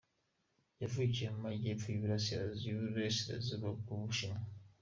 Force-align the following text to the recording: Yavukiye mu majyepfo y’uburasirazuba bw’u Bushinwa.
Yavukiye 0.81 1.27
mu 1.33 1.39
majyepfo 1.45 1.85
y’uburasirazuba 1.89 3.67
bw’u 3.79 3.95
Bushinwa. 4.01 4.39